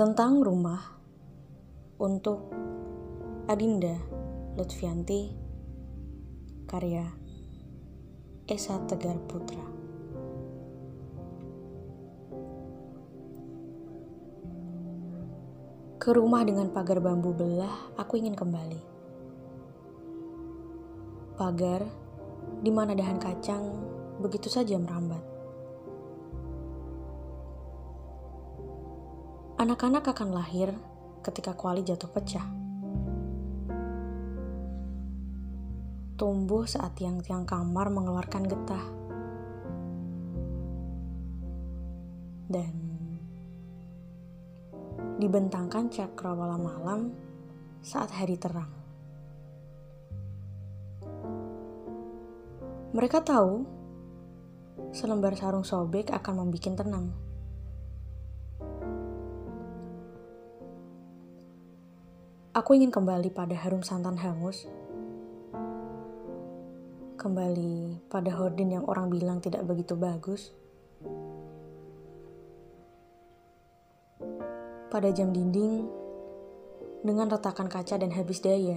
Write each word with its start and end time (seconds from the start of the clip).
tentang 0.00 0.40
rumah 0.40 0.80
untuk 2.00 2.48
Adinda 3.52 4.00
Lutfianti 4.56 5.28
karya 6.64 7.04
Esa 8.48 8.80
Tegar 8.88 9.20
Putra 9.28 9.60
Ke 16.00 16.16
rumah 16.16 16.48
dengan 16.48 16.72
pagar 16.72 16.96
bambu 17.04 17.36
belah, 17.36 17.92
aku 18.00 18.16
ingin 18.16 18.32
kembali. 18.32 18.80
Pagar 21.36 21.84
di 22.64 22.72
mana 22.72 22.96
dahan 22.96 23.20
kacang 23.20 23.68
begitu 24.16 24.48
saja 24.48 24.80
merambat. 24.80 25.29
Anak-anak 29.60 30.16
akan 30.16 30.32
lahir 30.32 30.72
ketika 31.20 31.52
kuali 31.52 31.84
jatuh 31.84 32.08
pecah. 32.08 32.48
Tumbuh 36.16 36.64
saat 36.64 36.96
tiang-tiang 36.96 37.44
kamar 37.44 37.92
mengeluarkan 37.92 38.48
getah. 38.48 38.86
Dan 42.48 42.72
dibentangkan 45.20 45.92
cakrawala 45.92 46.56
malam 46.56 47.12
saat 47.84 48.08
hari 48.16 48.40
terang. 48.40 48.72
Mereka 52.96 53.20
tahu 53.28 53.68
selembar 54.96 55.36
sarung 55.36 55.68
sobek 55.68 56.08
akan 56.16 56.48
membuat 56.48 56.80
tenang. 56.80 57.29
Aku 62.60 62.76
ingin 62.76 62.92
kembali 62.92 63.32
pada 63.32 63.56
harum 63.56 63.80
santan 63.80 64.20
hangus. 64.20 64.68
Kembali 67.16 68.04
pada 68.12 68.36
hordin 68.36 68.76
yang 68.76 68.84
orang 68.84 69.08
bilang 69.08 69.40
tidak 69.40 69.64
begitu 69.64 69.96
bagus. 69.96 70.52
Pada 74.92 75.08
jam 75.08 75.32
dinding 75.32 75.88
dengan 77.00 77.32
retakan 77.32 77.64
kaca 77.64 77.96
dan 77.96 78.12
habis 78.12 78.44
daya. 78.44 78.76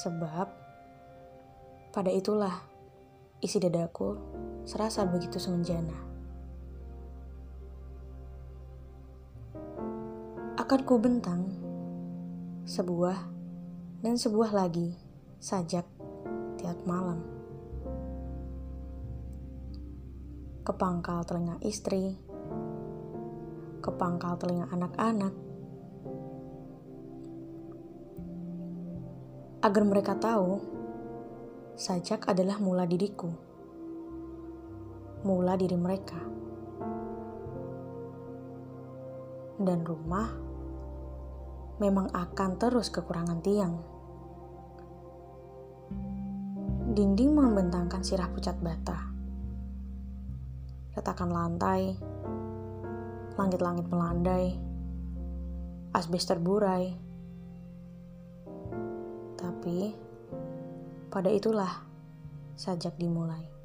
Sebab 0.00 0.48
pada 1.92 2.08
itulah 2.08 2.56
isi 3.44 3.60
dadaku 3.60 4.16
serasa 4.64 5.04
begitu 5.04 5.36
semenjana. 5.36 6.08
Akan 10.56 10.88
ku 10.88 10.96
bentang 10.96 11.67
sebuah 12.68 13.16
dan 14.04 14.20
sebuah 14.20 14.52
lagi 14.52 14.92
sajak 15.40 15.88
tiap 16.60 16.76
malam. 16.84 17.16
Kepangkal 20.68 21.24
telinga 21.24 21.56
istri, 21.64 22.12
kepangkal 23.80 24.36
telinga 24.36 24.68
anak-anak, 24.68 25.32
agar 29.64 29.82
mereka 29.88 30.20
tahu 30.20 30.60
sajak 31.72 32.28
adalah 32.28 32.60
mula 32.60 32.84
diriku, 32.84 33.32
mula 35.24 35.56
diri 35.56 35.78
mereka, 35.80 36.20
dan 39.56 39.88
rumah 39.88 40.47
memang 41.78 42.10
akan 42.10 42.50
terus 42.58 42.90
kekurangan 42.90 43.38
tiang. 43.42 43.74
Dinding 46.94 47.30
membentangkan 47.34 48.02
sirah 48.02 48.26
pucat 48.30 48.58
bata. 48.58 48.98
Retakan 50.98 51.30
lantai, 51.30 51.94
langit-langit 53.38 53.86
melandai, 53.86 54.58
asbes 55.94 56.26
terburai. 56.26 56.90
Tapi 59.38 59.94
pada 61.06 61.30
itulah 61.30 61.70
sajak 62.58 62.98
dimulai. 62.98 63.57